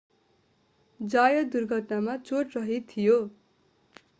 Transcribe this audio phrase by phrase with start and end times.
[0.99, 3.19] जायत दुर्घटनामा चोटरहित थियो